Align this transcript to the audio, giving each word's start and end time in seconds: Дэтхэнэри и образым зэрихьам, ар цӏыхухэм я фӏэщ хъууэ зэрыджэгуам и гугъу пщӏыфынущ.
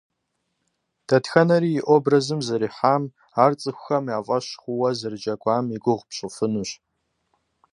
Дэтхэнэри 1.07 1.69
и 1.79 1.85
образым 1.95 2.39
зэрихьам, 2.47 3.03
ар 3.43 3.51
цӏыхухэм 3.61 4.05
я 4.17 4.19
фӏэщ 4.25 4.47
хъууэ 4.61 4.89
зэрыджэгуам 4.99 5.65
и 5.75 5.77
гугъу 5.83 6.07
пщӏыфынущ. 6.09 6.71